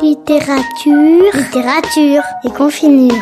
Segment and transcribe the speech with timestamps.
[0.00, 3.12] Littérature, littérature et confinure.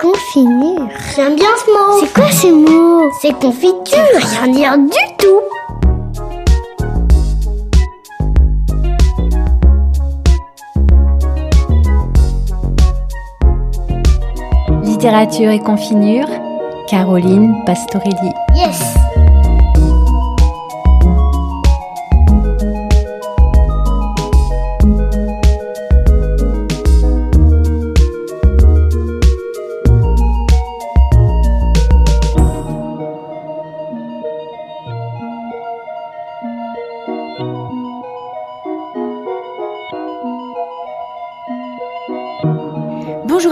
[0.00, 0.88] Confinure.
[1.14, 2.00] J'aime bien ce mot.
[2.00, 3.08] C'est quoi ce mot?
[3.20, 3.98] C'est confiture.
[4.42, 5.40] Rien dire du tout.
[14.82, 16.26] Littérature et confinure,
[16.88, 18.32] Caroline Pastorelli.
[18.56, 18.99] Yes.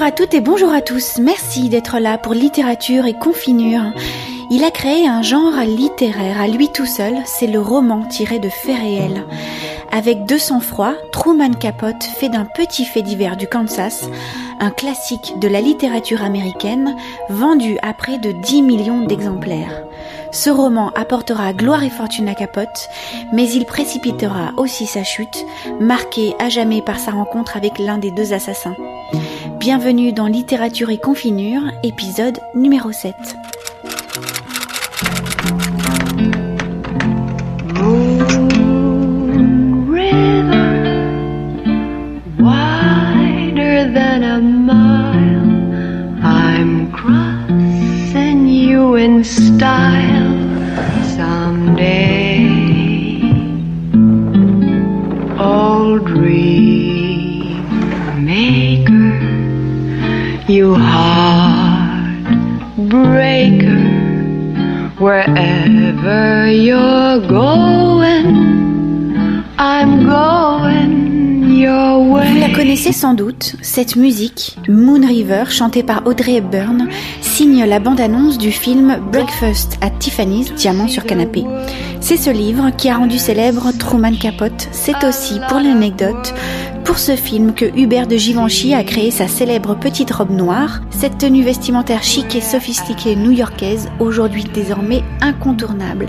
[0.09, 1.19] À toutes et bonjour à tous.
[1.19, 3.93] Merci d'être là pour littérature et confinure.
[4.51, 8.49] Il a créé un genre littéraire à lui tout seul, c'est le roman tiré de
[8.49, 9.27] faits réels.
[9.93, 14.09] Avec deux sang-froid, Truman Capote fait d'un petit fait divers du Kansas
[14.61, 16.97] un classique de la littérature américaine
[17.29, 19.85] vendu à près de 10 millions d'exemplaires.
[20.33, 22.89] Ce roman apportera gloire et fortune à Capote,
[23.35, 25.45] mais il précipitera aussi sa chute,
[25.81, 28.75] marquée à jamais par sa rencontre avec l'un des deux assassins.
[29.59, 33.15] Bienvenue dans Littérature et Confinure, épisode numéro 7.
[42.39, 46.23] wider than a mile.
[46.25, 50.39] I'm crossing you in style
[51.17, 52.47] someday.
[55.41, 56.88] Old dream
[60.49, 62.19] you heartbreaker,
[64.99, 68.35] wherever you're going,
[69.59, 72.33] I'm going your way.
[72.33, 76.89] Vous la connaissez sans doute, cette musique, Moon River, chantée par Audrey Hepburn,
[77.21, 81.45] signe la bande-annonce du film Breakfast at Tiffany's, Diamant sur canapé.
[82.01, 84.69] C'est ce livre qui a rendu célèbre Truman Capote.
[84.73, 86.33] C'est aussi, pour l'anecdote,
[86.89, 91.19] pour ce film que Hubert de Givenchy a créé sa célèbre petite robe noire, cette
[91.19, 96.07] tenue vestimentaire chic et sophistiquée new-yorkaise, aujourd'hui désormais incontournable.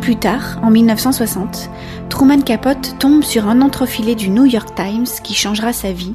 [0.00, 1.70] Plus tard, en 1960,
[2.08, 6.14] Truman Capote tombe sur un entrefilé du New York Times qui changera sa vie.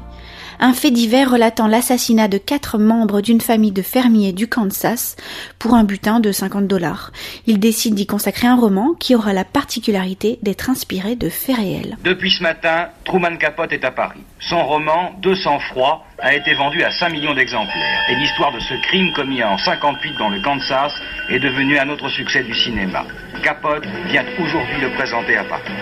[0.58, 5.16] Un fait divers relatant l'assassinat de quatre membres d'une famille de fermiers du Kansas
[5.58, 7.12] pour un butin de 50 dollars.
[7.46, 11.96] Il décide d'y consacrer un roman qui aura la particularité d'être inspiré de faits réels.
[12.04, 14.20] Depuis ce matin, Truman Capote est à Paris.
[14.40, 18.02] Son roman, Deux sang-froid, a été vendu à 5 millions d'exemplaires.
[18.10, 20.92] Et l'histoire de ce crime commis en 58 dans le Kansas
[21.30, 23.04] est devenue un autre succès du cinéma.
[23.42, 25.72] Capote vient aujourd'hui le présenter à Paris.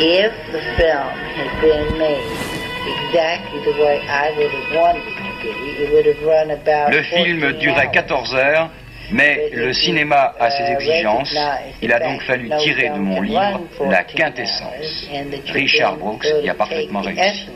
[0.00, 2.49] if the film had been made
[2.86, 6.90] exactly the way I would have wanted it to be, it would have run about
[6.90, 7.92] Le film 14 durait hours.
[7.92, 8.70] 14 heures,
[9.12, 11.34] mais le cinéma a ses exigences.
[11.82, 15.08] Il a donc fallu tirer de mon livre la quintessence.
[15.52, 17.48] Richard Brooks y a parfaitement réussi.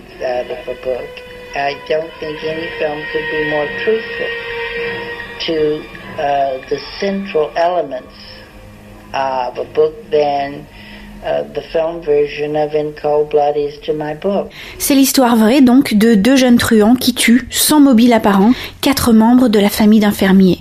[1.57, 4.27] I don't think any film could be more truthful
[5.47, 5.85] to
[6.19, 8.13] uh, the central elements
[9.13, 10.67] of a book than
[14.79, 19.49] C'est l'histoire vraie donc de deux jeunes truands qui tuent, sans mobile apparent, quatre membres
[19.49, 20.59] de la famille d'un fermier.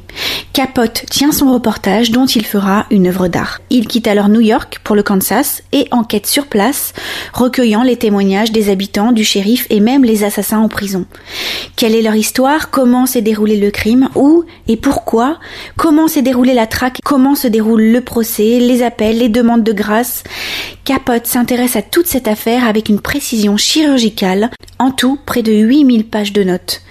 [0.53, 3.59] Capote tient son reportage dont il fera une œuvre d'art.
[3.71, 6.93] Il quitte alors New York pour le Kansas et enquête sur place,
[7.33, 11.05] recueillant les témoignages des habitants, du shérif et même les assassins en prison.
[11.75, 12.69] Quelle est leur histoire?
[12.69, 14.09] Comment s'est déroulé le crime?
[14.15, 15.39] Où et pourquoi?
[15.75, 16.99] Comment s'est déroulée la traque?
[17.03, 18.59] Comment se déroule le procès?
[18.59, 20.23] Les appels, les demandes de grâce?
[20.85, 26.05] Capote s'intéresse à toute cette affaire avec une précision chirurgicale, en tout près de 8000
[26.05, 26.81] pages de notes,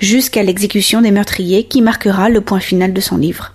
[0.00, 3.52] jusqu'à l'exécution des meurtriers qui marquera le point final de son livre.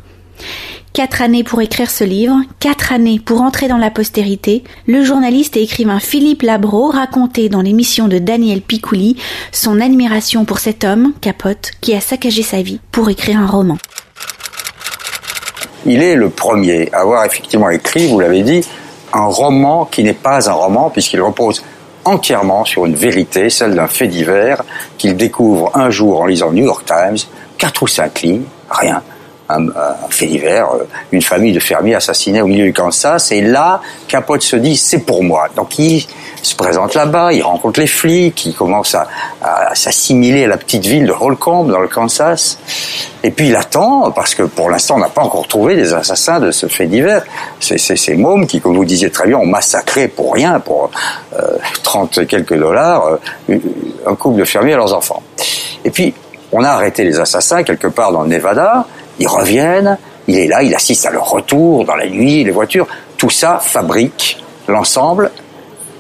[0.94, 5.56] Quatre années pour écrire ce livre, quatre années pour entrer dans la postérité, le journaliste
[5.56, 9.16] et écrivain Philippe Labro racontait dans l'émission de Daniel Picouli
[9.54, 13.78] son admiration pour cet homme, Capote, qui a saccagé sa vie pour écrire un roman.
[15.86, 18.62] Il est le premier à avoir effectivement écrit, vous l'avez dit,
[19.14, 21.64] un roman qui n'est pas un roman puisqu'il repose
[22.04, 24.62] entièrement sur une vérité, celle d'un fait divers
[24.98, 27.18] qu'il découvre un jour en lisant New York Times,
[27.58, 29.02] quatre ou cinq lignes, rien,
[29.58, 33.82] un, fait divers, euh, une famille de fermiers assassinés au milieu du Kansas, et là,
[34.08, 35.48] Capote se dit, c'est pour moi.
[35.56, 36.06] Donc il
[36.42, 39.08] se présente là-bas, il rencontre les flics, il commence à,
[39.42, 42.58] à s'assimiler à la petite ville de Holcomb dans le Kansas,
[43.24, 46.40] et puis il attend, parce que pour l'instant on n'a pas encore trouvé des assassins
[46.40, 47.24] de ce fait divers.
[47.60, 50.90] C'est ces mômes qui, comme vous disiez très bien, ont massacré pour rien, pour
[51.38, 53.18] euh, 30 et quelques dollars,
[53.50, 53.58] euh,
[54.06, 55.22] un couple de fermiers et leurs enfants.
[55.86, 56.14] Et puis,
[56.52, 58.86] on a arrêté les assassins quelque part dans le Nevada,
[59.20, 59.98] ils reviennent,
[60.28, 62.88] il est là, il assiste à leur retour dans la nuit, les voitures,
[63.18, 64.38] tout ça fabrique
[64.68, 65.32] l'ensemble,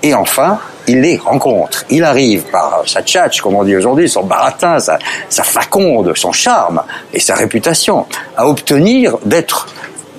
[0.03, 1.85] et enfin, il les rencontre.
[1.89, 4.97] Il arrive par sa tchatch, comme on dit aujourd'hui, son baratin, sa,
[5.29, 6.81] sa faconde, son charme
[7.13, 8.05] et sa réputation,
[8.35, 9.67] à obtenir d'être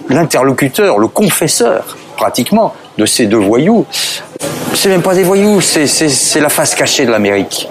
[0.09, 3.87] l'interlocuteur, le confesseur, pratiquement, de ces deux voyous.
[4.75, 7.69] C'est même pas des voyous, c'est- la face cachée de l'Amérique.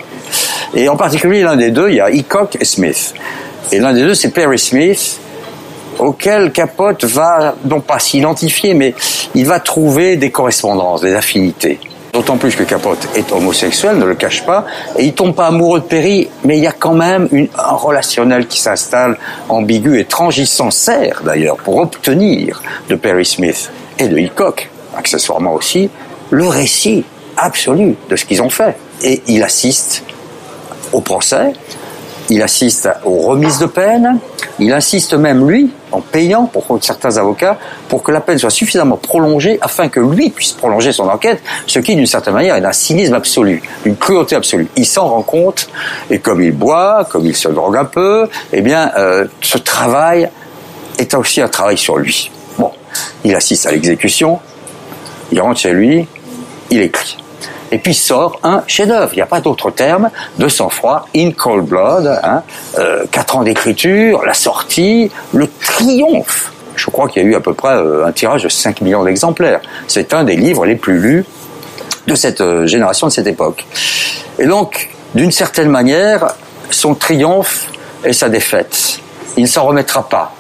[0.74, 3.14] Et en particulier, l'un des deux, il y a Hickok et Smith.
[3.72, 5.20] Et l'un des deux, c'est Perry Smith,
[6.00, 8.94] auquel Capote va, non pas s'identifier, mais
[9.36, 11.80] il va trouver des correspondances, des affinités.
[12.14, 14.66] D'autant plus que Capote est homosexuel, ne le cache pas,
[14.98, 17.76] et il tombe pas amoureux de Perry, mais il y a quand même une, un
[17.76, 19.18] relationnel qui s'installe,
[19.48, 20.38] ambigu, étrange.
[20.38, 25.90] Il s'en sert d'ailleurs pour obtenir de Perry Smith et de Hickok, accessoirement aussi,
[26.32, 27.06] le récit
[27.38, 28.76] absolu de ce qu'ils ont fait.
[29.04, 30.04] Et il assiste
[30.92, 31.54] au procès,
[32.32, 34.18] il assiste aux remises de peine,
[34.58, 37.58] il insiste même, lui, en payant pour certains avocats,
[37.90, 41.80] pour que la peine soit suffisamment prolongée afin que lui puisse prolonger son enquête, ce
[41.80, 44.70] qui, d'une certaine manière, est d'un cynisme absolu, d'une cruauté absolue.
[44.78, 45.68] Il s'en rend compte,
[46.10, 50.30] et comme il boit, comme il se drogue un peu, eh bien, euh, ce travail
[50.98, 52.32] est aussi un travail sur lui.
[52.58, 52.72] Bon,
[53.26, 54.40] il assiste à l'exécution,
[55.34, 56.08] il rentre chez lui,
[56.70, 57.21] il écrit.
[57.72, 59.12] Et puis sort un chef-d'œuvre.
[59.14, 62.44] Il n'y a pas d'autre terme de sang-froid, in cold blood, hein,
[62.78, 66.52] euh, quatre ans d'écriture, la sortie, le triomphe.
[66.76, 69.04] Je crois qu'il y a eu à peu près euh, un tirage de 5 millions
[69.04, 69.62] d'exemplaires.
[69.88, 71.26] C'est un des livres les plus lus
[72.08, 73.66] de cette euh, génération, de cette époque.
[74.40, 76.34] Et donc, d'une certaine manière,
[76.70, 77.68] son triomphe
[78.04, 79.00] est sa défaite.
[79.38, 80.34] Il ne s'en remettra pas.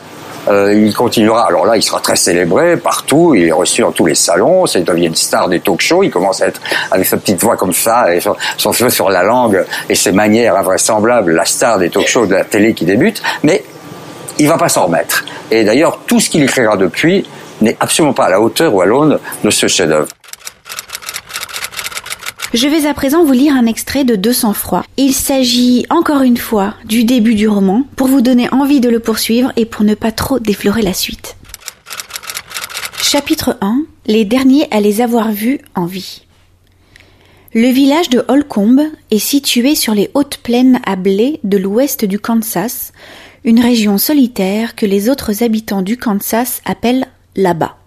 [0.47, 1.47] Euh, il continuera.
[1.47, 3.33] Alors là, il sera très célébré partout.
[3.35, 4.65] Il est reçu dans tous les salons.
[4.65, 6.03] C'est devient une star des talk shows.
[6.03, 6.61] Il commence à être
[6.91, 10.11] avec sa petite voix comme ça et son, son cheveu sur la langue et ses
[10.11, 13.21] manières invraisemblables, la star des talk shows de la télé qui débute.
[13.43, 13.63] Mais
[14.39, 15.25] il va pas s'en remettre.
[15.51, 17.27] Et d'ailleurs, tout ce qu'il écrira depuis
[17.61, 20.07] n'est absolument pas à la hauteur ou à l'aune de ce chef-d'œuvre.
[22.53, 24.83] Je vais à présent vous lire un extrait de Deux sang-froid.
[24.98, 29.00] Il s'agit encore une fois du début du roman pour vous donner envie de le
[29.00, 31.38] poursuivre et pour ne pas trop déflorer la suite.
[33.01, 36.24] Chapitre 1 Les derniers à les avoir vus en vie.
[37.53, 42.19] Le village de Holcomb est situé sur les hautes plaines à blé de l'ouest du
[42.19, 42.92] Kansas,
[43.45, 47.07] une région solitaire que les autres habitants du Kansas appellent
[47.38, 47.77] là-bas.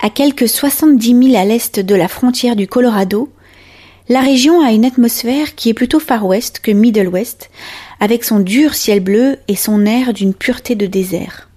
[0.00, 3.28] À quelques 70 milles à l'est de la frontière du Colorado,
[4.08, 7.50] la région a une atmosphère qui est plutôt Far West que Middle West,
[8.00, 11.48] avec son dur ciel bleu et son air d'une pureté de désert.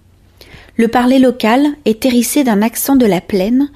[0.77, 3.69] Le parler local est hérissé d'un accent de la plaine,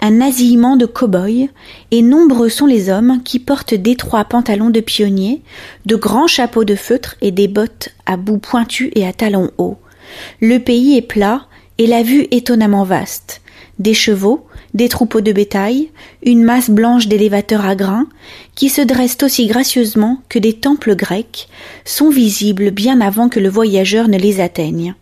[0.00, 1.48] un nasillement de cow-boys,
[1.90, 5.42] et nombreux sont les hommes qui portent d'étroits pantalons de pionniers,
[5.84, 9.76] de grands chapeaux de feutre et des bottes à bout pointu et à talons hauts.
[10.40, 11.46] Le pays est plat
[11.76, 13.42] et la vue étonnamment vaste.
[13.78, 14.45] Des chevaux,
[14.76, 15.88] des troupeaux de bétail,
[16.22, 18.06] une masse blanche d'élévateurs à grains,
[18.54, 21.48] qui se dressent aussi gracieusement que des temples grecs,
[21.86, 24.94] sont visibles bien avant que le voyageur ne les atteigne.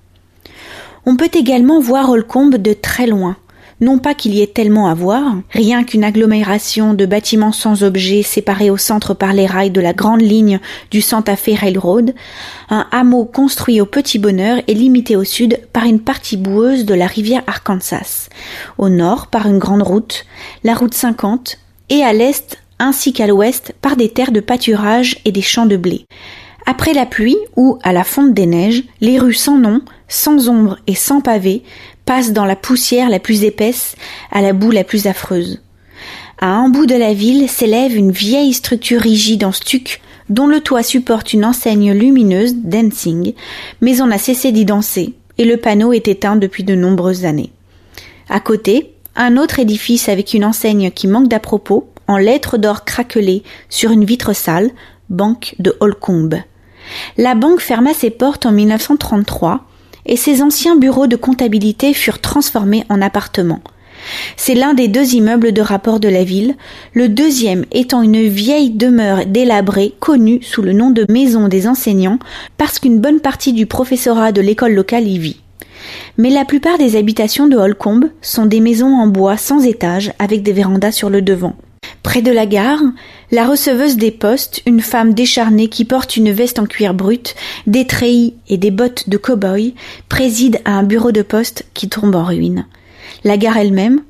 [1.06, 3.36] On peut également voir Holcomb de très loin.
[3.80, 8.22] Non pas qu'il y ait tellement à voir, rien qu'une agglomération de bâtiments sans objet
[8.22, 10.60] séparés au centre par les rails de la grande ligne
[10.92, 12.14] du Santa Fe Railroad,
[12.70, 16.94] un hameau construit au petit bonheur est limité au sud par une partie boueuse de
[16.94, 18.28] la rivière Arkansas,
[18.78, 20.24] au nord par une grande route,
[20.62, 21.58] la route 50,
[21.90, 25.76] et à l'est ainsi qu'à l'ouest par des terres de pâturage et des champs de
[25.76, 26.06] blé.
[26.66, 30.78] Après la pluie ou à la fonte des neiges, les rues sans nom, sans ombre
[30.86, 31.62] et sans pavé
[32.04, 33.96] passent dans la poussière la plus épaisse
[34.30, 35.60] à la boue la plus affreuse.
[36.38, 40.60] À un bout de la ville s'élève une vieille structure rigide en stuc dont le
[40.60, 43.34] toit supporte une enseigne lumineuse dancing,
[43.80, 47.52] mais on a cessé d'y danser et le panneau est éteint depuis de nombreuses années.
[48.28, 52.84] À côté, un autre édifice avec une enseigne qui manque d'à propos, en lettres d'or
[52.84, 54.70] craquelées sur une vitre sale,
[55.10, 56.30] Banque de Holcomb.
[57.16, 59.66] La banque ferma ses portes en 1933
[60.06, 63.62] et ses anciens bureaux de comptabilité furent transformés en appartements.
[64.36, 66.54] C'est l'un des deux immeubles de rapport de la ville,
[66.92, 72.18] le deuxième étant une vieille demeure délabrée connue sous le nom de Maison des enseignants
[72.58, 75.40] parce qu'une bonne partie du professorat de l'école locale y vit.
[76.16, 80.42] Mais la plupart des habitations de Holcombe sont des maisons en bois sans étage avec
[80.42, 81.56] des vérandas sur le devant.
[82.02, 82.80] Près de la gare,
[83.34, 87.34] la receveuse des postes, une femme décharnée qui porte une veste en cuir brut,
[87.66, 89.74] des treillis et des bottes de cow-boy,
[90.08, 92.64] préside à un bureau de poste qui tombe en ruine.
[93.24, 94.02] La gare elle-même,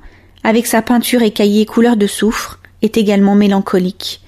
[0.42, 4.20] avec sa peinture écaillée couleur de soufre, est également mélancolique.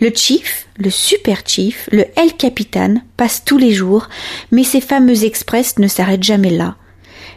[0.00, 4.08] Le chief, le super chief, le El Capitan passe tous les jours,
[4.52, 6.76] mais ces fameux express ne s'arrêtent jamais là.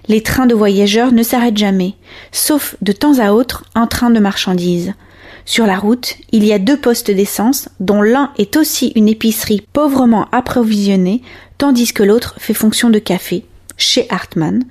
[0.07, 1.95] Les trains de voyageurs ne s'arrêtent jamais,
[2.31, 4.93] sauf de temps à autre un train de marchandises.
[5.45, 9.65] Sur la route, il y a deux postes d'essence, dont l'un est aussi une épicerie
[9.73, 11.21] pauvrement approvisionnée,
[11.57, 13.45] tandis que l'autre fait fonction de café,
[13.77, 14.63] chez Hartmann,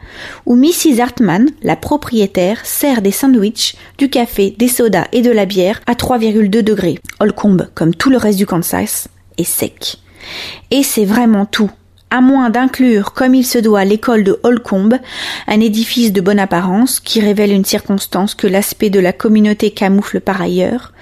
[0.46, 1.00] où Mrs.
[1.00, 5.94] Hartmann, la propriétaire, sert des sandwichs, du café, des sodas et de la bière à
[5.94, 6.98] 3,2 degrés.
[7.18, 9.96] Holcombe, comme tout le reste du Kansas, est sec.
[10.70, 11.70] Et c'est vraiment tout
[12.10, 14.98] à moins d'inclure comme il se doit l'école de Holcombe,
[15.46, 20.20] un édifice de bonne apparence qui révèle une circonstance que l'aspect de la communauté camoufle
[20.20, 20.92] par ailleurs,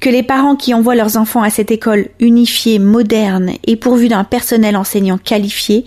[0.00, 4.24] que les parents qui envoient leurs enfants à cette école unifiée, moderne et pourvue d'un
[4.24, 5.84] personnel enseignant qualifié,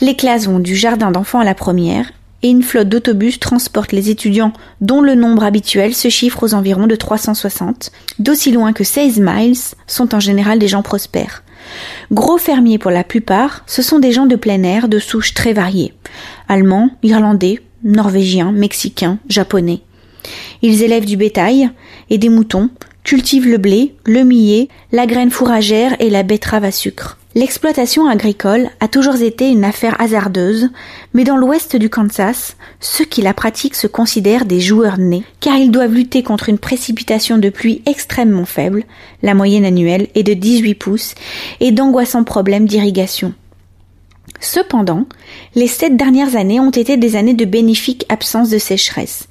[0.00, 4.52] les clasons du jardin d'enfants à la première, et une flotte d'autobus transporte les étudiants
[4.80, 9.56] dont le nombre habituel se chiffre aux environs de 360, d'aussi loin que 16 miles
[9.86, 11.42] sont en général des gens prospères.
[12.12, 15.52] Gros fermiers pour la plupart, ce sont des gens de plein air de souches très
[15.52, 15.94] variées.
[16.48, 19.80] Allemands, Irlandais, Norvégiens, Mexicains, Japonais.
[20.62, 21.70] Ils élèvent du bétail
[22.10, 22.70] et des moutons,
[23.06, 27.18] cultivent le blé, le millet, la graine fourragère et la betterave à sucre.
[27.36, 30.70] L'exploitation agricole a toujours été une affaire hasardeuse,
[31.14, 35.56] mais dans l'ouest du Kansas, ceux qui la pratiquent se considèrent des joueurs nés, car
[35.56, 38.82] ils doivent lutter contre une précipitation de pluie extrêmement faible,
[39.22, 41.14] la moyenne annuelle est de 18 pouces,
[41.60, 43.34] et d'angoissants problèmes d'irrigation.
[44.40, 45.06] Cependant,
[45.54, 49.28] les sept dernières années ont été des années de bénéfique absence de sécheresse.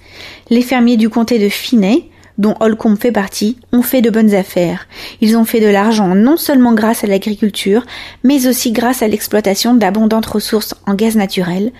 [0.50, 4.88] Les fermiers du comté de Finney, dont Holcomb fait partie, ont fait de bonnes affaires.
[5.22, 7.86] Ils ont fait de l'argent non seulement grâce à l'agriculture,
[8.24, 11.72] mais aussi grâce à l'exploitation d'abondantes ressources en gaz naturel,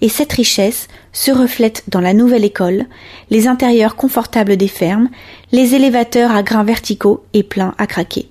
[0.00, 2.86] et cette richesse se reflète dans la nouvelle école,
[3.30, 5.08] les intérieurs confortables des fermes,
[5.52, 8.28] les élévateurs à grains verticaux et pleins à craquer.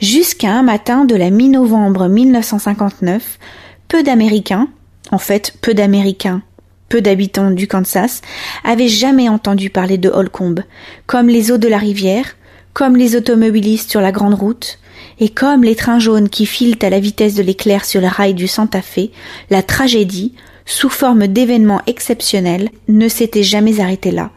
[0.00, 3.38] Jusqu'à un matin de la mi-novembre 1959,
[3.88, 4.68] peu d'Américains,
[5.10, 6.42] en fait peu d'Américains
[6.92, 8.20] peu d'habitants du Kansas,
[8.64, 10.60] avaient jamais entendu parler de Holcombe,
[11.06, 12.36] comme les eaux de la rivière,
[12.74, 14.78] comme les automobilistes sur la grande route,
[15.18, 18.34] et comme les trains jaunes qui filent à la vitesse de l'éclair sur le rail
[18.34, 19.08] du Santa Fe,
[19.48, 20.34] la tragédie,
[20.66, 24.30] sous forme d'événements exceptionnels, ne s'était jamais arrêtée là.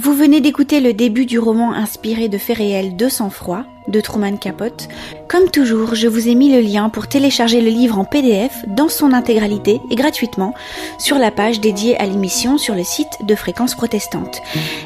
[0.00, 4.36] Vous venez d'écouter le début du roman inspiré de faits réels de sang-froid de Truman
[4.36, 4.86] Capote.
[5.28, 8.88] Comme toujours, je vous ai mis le lien pour télécharger le livre en PDF dans
[8.88, 10.54] son intégralité et gratuitement
[11.00, 14.40] sur la page dédiée à l'émission sur le site de Fréquence Protestante.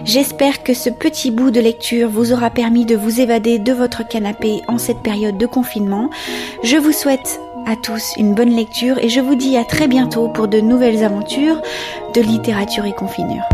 [0.06, 4.08] J'espère que ce petit bout de lecture vous aura permis de vous évader de votre
[4.08, 6.08] canapé en cette période de confinement.
[6.62, 10.28] Je vous souhaite à tous une bonne lecture et je vous dis à très bientôt
[10.28, 11.60] pour de nouvelles aventures
[12.14, 13.44] de littérature et confinure.